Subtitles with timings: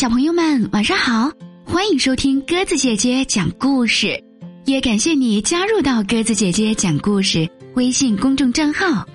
[0.00, 1.30] 小朋友们，晚上好！
[1.62, 4.18] 欢迎收听鸽子姐姐讲故事，
[4.64, 9.06] 也感谢你加入到鸽子姐姐讲故事微信公众账号。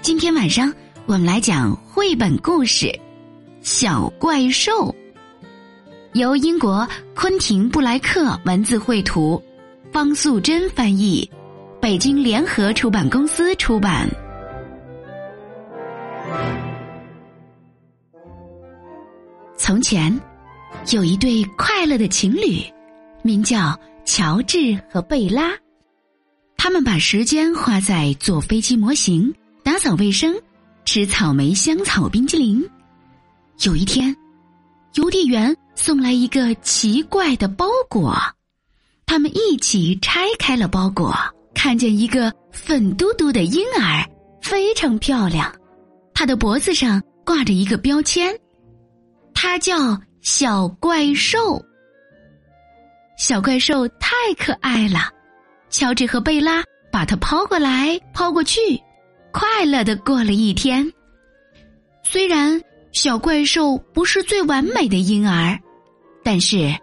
[0.00, 0.72] 今天晚上
[1.06, 2.86] 我们来讲绘本故事
[3.62, 4.70] 《小怪兽》，
[6.12, 9.42] 由英国昆廷布莱克文字绘图，
[9.90, 11.28] 方素珍翻译，
[11.80, 14.08] 北京联合出版公司出版。
[19.56, 20.18] 从前，
[20.92, 22.62] 有一对快乐的情侣，
[23.22, 25.52] 名叫乔治和贝拉。
[26.56, 30.34] 他们把时间花在做飞机模型、打扫卫生、
[30.84, 32.68] 吃草莓香草冰激凌。
[33.64, 34.14] 有一天，
[34.94, 38.16] 邮递员送来一个奇怪的包裹，
[39.06, 41.14] 他们一起拆开了包裹，
[41.54, 44.04] 看见一个粉嘟嘟的婴儿，
[44.42, 45.54] 非常漂亮。
[46.14, 48.36] 他的脖子上挂着一个标签。
[49.32, 51.64] 他叫小怪兽。
[53.16, 55.10] 小怪兽太可爱了，
[55.70, 56.62] 乔治和贝拉
[56.92, 58.60] 把它抛过来抛过去，
[59.32, 60.92] 快乐的过了一天。
[62.02, 62.60] 虽然
[62.92, 65.58] 小怪兽不是最完美的婴儿，
[66.22, 66.76] 但是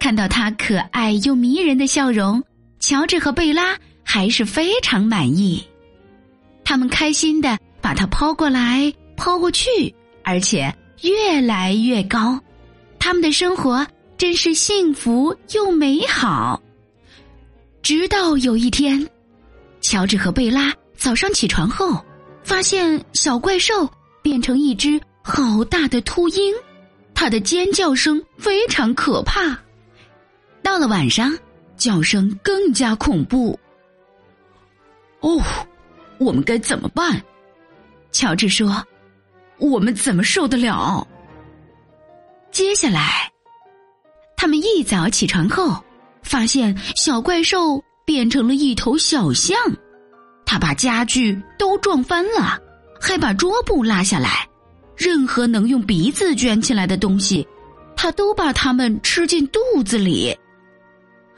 [0.00, 2.42] 看到它可爱又迷人的笑容，
[2.80, 5.64] 乔治和贝拉还是非常满意。
[6.64, 10.74] 他们开心的把它抛过来抛过去，而且。
[11.02, 12.40] 越来越高，
[13.08, 13.86] 他们的生活
[14.18, 16.62] 真是幸福又美好。
[17.80, 19.08] 直到有一天，
[19.80, 22.04] 乔治和贝拉早上起床后，
[22.42, 23.88] 发现小怪兽
[24.20, 26.54] 变成一只好大的秃鹰，
[27.14, 29.58] 它的尖叫声非常可怕。
[30.62, 31.34] 到了晚上，
[31.78, 33.58] 叫声更加恐怖。
[35.20, 35.42] 哦，
[36.18, 37.18] 我们该怎么办？
[38.12, 38.86] 乔治说。
[39.56, 41.08] 我们怎么受得了？
[42.50, 43.30] 接下来，
[44.36, 45.82] 他们一早起床后，
[46.22, 49.56] 发现小怪兽变成了一头小象，
[50.44, 52.60] 他把家具都撞翻了，
[53.00, 54.48] 还把桌布拉下来，
[54.96, 57.46] 任何能用鼻子卷起来的东西，
[57.94, 60.36] 他都把它们吃进肚子里。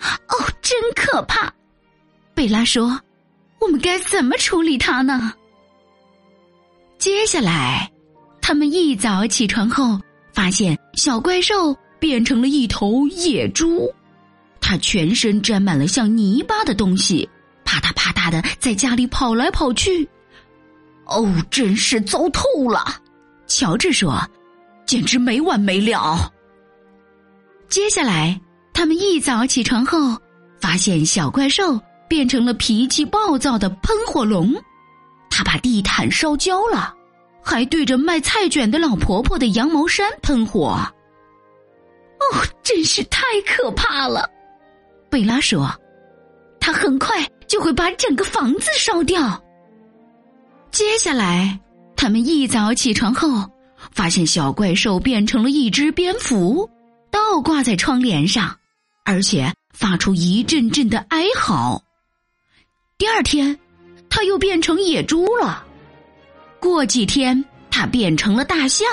[0.01, 1.53] 哦，真可怕！
[2.35, 2.99] 贝拉说
[3.61, 5.35] ：“我们该怎么处理它呢？”
[6.97, 7.91] 接下来。
[8.43, 10.01] 他们一早起床后，
[10.33, 13.89] 发现小怪兽变成了一头野猪，
[14.61, 17.29] 它全身沾满了像泥巴的东西，
[17.65, 20.09] 啪嗒啪嗒的在家里跑来跑去。
[21.07, 22.85] 哦，真是糟透了！
[23.47, 24.23] 乔治说
[24.87, 26.33] ：“简直没完没了。”
[27.69, 28.41] 接下来，
[28.73, 30.17] 他们一早起床后，
[30.61, 34.55] 发现小怪兽变成了脾气暴躁的喷火龙，
[35.29, 36.95] 他把地毯烧焦了。
[37.43, 40.69] 还对着卖菜卷的老婆婆的羊毛衫喷火，
[42.19, 44.29] 哦，真是太可怕了！
[45.09, 45.69] 贝拉说
[46.61, 49.43] ：“他很快就会把整个房子烧掉。”
[50.71, 51.59] 接下来，
[51.97, 53.51] 他们一早起床后，
[53.93, 56.69] 发现小怪兽变成了一只蝙蝠，
[57.11, 58.57] 倒挂在窗帘上，
[59.05, 61.83] 而且发出一阵阵的哀嚎。
[62.99, 63.59] 第二天，
[64.09, 65.67] 他又变成野猪了。
[66.61, 68.87] 过几天，它变成了大象；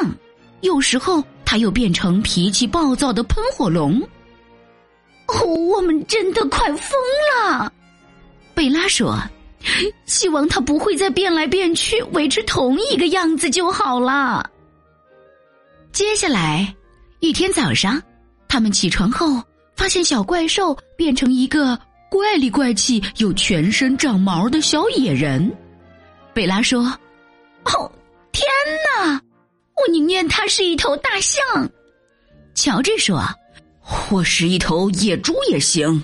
[0.61, 4.01] 有时候，它又变成脾气暴躁的喷火龙。
[5.27, 6.99] 哦，我们真的快疯
[7.35, 7.71] 了！
[8.55, 9.21] 贝拉说
[10.07, 14.49] ：“希望它不会再变来变去，维持同一个样子就好了。”
[15.91, 16.73] 接下来，
[17.19, 18.01] 一天早上，
[18.47, 19.43] 他们起床后，
[19.75, 21.77] 发现小怪兽变成一个
[22.09, 25.53] 怪里怪气又全身长毛的小野人。
[26.33, 26.97] 贝拉说。
[27.73, 27.91] 哦，
[28.31, 28.45] 天
[28.95, 29.21] 哪！
[29.75, 31.39] 我宁愿它是一头大象。
[32.53, 33.23] 乔治说
[33.79, 36.03] ：“或是一头野猪也行。”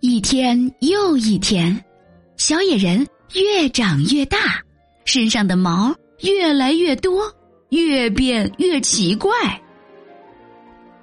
[0.00, 1.82] 一天又一天，
[2.36, 4.62] 小野人越长越大，
[5.06, 7.32] 身上的毛越来越多，
[7.70, 9.32] 越变越奇怪。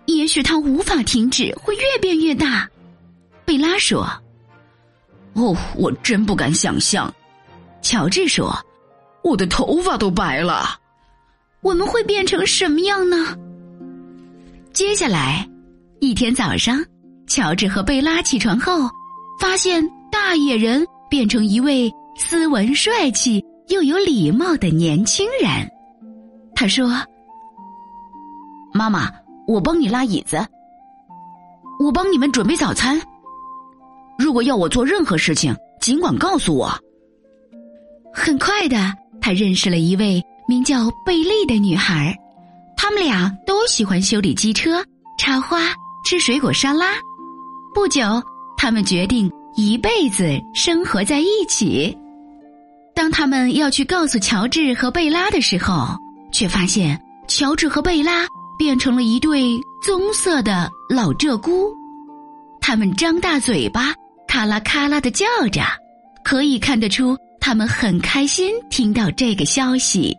[0.06, 2.70] 也许它无法停止，会越变越大。
[3.46, 4.08] 贝拉说
[5.34, 7.12] ：“哦，我真不敢想象。”
[7.82, 8.56] 乔治说。
[9.24, 10.80] 我的头发都白了，
[11.62, 13.38] 我们会变成什么样呢？
[14.74, 15.48] 接下来
[16.00, 16.84] 一天早上，
[17.28, 18.90] 乔治和贝拉起床后，
[19.40, 25.70] 发现大野人变成一位斯文帅气又有礼貌的年轻人。
[26.56, 26.90] 他说
[28.74, 29.12] ：“妈妈，
[29.48, 30.38] 我帮你拉椅子，
[31.80, 33.00] 我帮你们准备早餐。
[34.18, 36.72] 如果要我做任何事情，尽管告诉我。”
[38.14, 38.78] 很快的。
[39.22, 42.18] 他认识了一位名叫贝利的女孩，
[42.76, 44.84] 他们俩都喜欢修理机车、
[45.18, 45.60] 插花、
[46.04, 46.96] 吃水果沙拉。
[47.74, 48.02] 不久，
[48.58, 51.98] 他们决定一辈子生活在一起。
[52.94, 55.96] 当他们要去告诉乔治和贝拉的时候，
[56.32, 58.28] 却发现乔治和贝拉
[58.58, 61.72] 变成了一对棕色的老鹧鸪。
[62.60, 63.94] 他们张大嘴巴，
[64.28, 65.62] 咔啦咔啦的叫着，
[66.24, 70.16] 可以看得出他们很开心听到这个消息。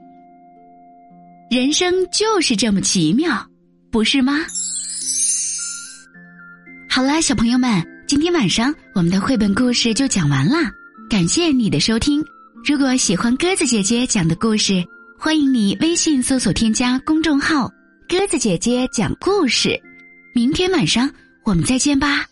[1.49, 3.47] 人生就是这么奇妙，
[3.91, 4.39] 不是吗？
[6.91, 10.71] 好啦，小朋友们，今天晚上我们的绘本故事就讲完啦，
[11.09, 12.23] 感谢你的收听。
[12.65, 14.85] 如果喜欢鸽子姐姐讲的故事，
[15.19, 17.71] 欢迎你微信搜索添加公众号
[18.09, 19.81] “鸽子姐姐讲故事”。
[20.35, 21.09] 明天晚上
[21.45, 22.27] 我们再见吧，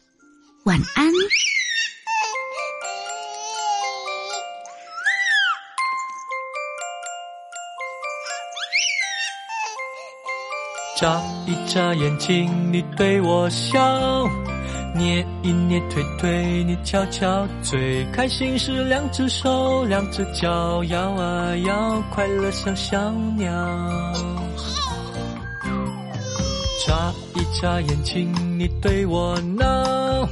[0.65, 1.11] 晚安。
[11.01, 14.29] 眨一眨眼睛，你对我笑。
[14.95, 23.51] 捏一捏腿腿，你翘翘嘴，开心时两只手，两只脚摇啊摇，快乐像小鸟。
[26.87, 30.29] 眨一眨眼睛，你对我闹，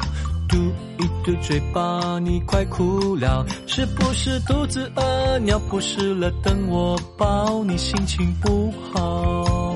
[0.51, 0.59] 嘟
[0.99, 5.39] 一嘟嘴巴，你快哭了，是不是肚子饿？
[5.39, 9.68] 尿不湿了，等我抱，你心情不好，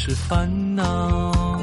[0.00, 0.84] 是烦恼。
[0.84, 1.58] 哦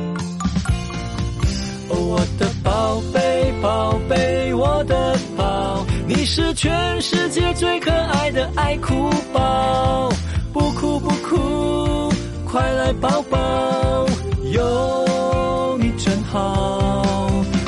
[1.90, 10.12] 我的宝贝，宝贝，我的宝，你是全世界最可爱的爱哭宝，
[10.52, 12.14] 不哭不哭，
[12.46, 14.06] 快来抱抱，
[14.52, 17.02] 有你真好。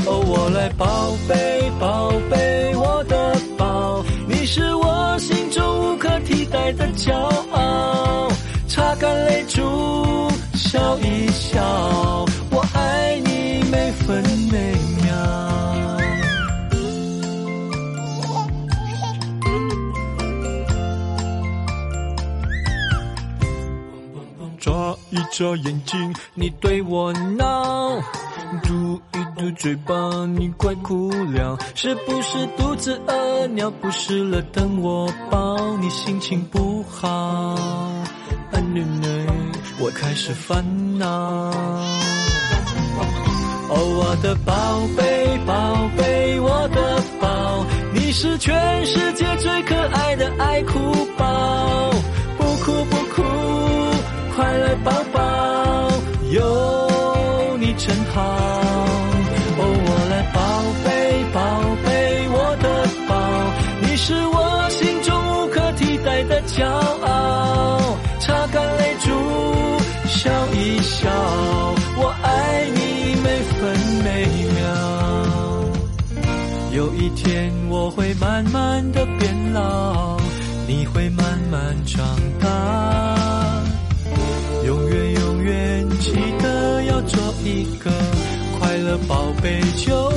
[0.05, 0.85] 哦，我来宝
[1.29, 7.13] 贝，宝贝，我的宝，你是我心中无可替代的骄
[7.51, 8.27] 傲，
[8.67, 9.61] 擦干泪珠，
[10.57, 12.25] 笑一笑。
[12.49, 14.73] 我爱你每分每
[15.03, 15.13] 秒。
[24.59, 24.71] 眨
[25.11, 28.01] 一眨眼睛，你对我闹；
[28.63, 29.93] 嘟一嘟嘴巴，
[30.25, 31.57] 你快哭了。
[31.75, 34.41] 是不是肚子饿，尿不湿了？
[34.51, 37.07] 等我抱，你心情不好。
[37.09, 38.59] 啊，
[39.87, 40.61] 我开始烦
[40.99, 41.07] 恼。
[43.69, 44.53] 哦，我的宝
[44.97, 51.06] 贝，宝贝，我的宝，你是全世界最可爱的爱哭
[70.87, 71.09] 笑，
[71.97, 73.25] 我爱你每
[73.59, 73.59] 分
[74.03, 74.25] 每
[74.55, 74.63] 秒。
[76.71, 80.17] 有一天我会慢慢的变老，
[80.65, 82.05] 你会慢慢长
[82.39, 83.61] 大，
[84.65, 87.91] 永远永远记得要做一个
[88.57, 90.09] 快乐宝贝就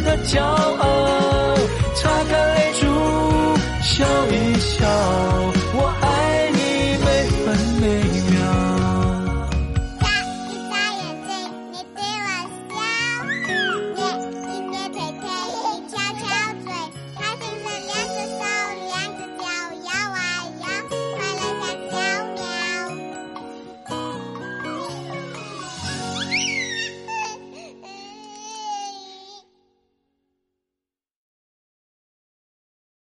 [0.00, 1.54] 的骄傲。
[1.94, 2.86] 擦干泪珠，
[3.82, 5.55] 笑一笑。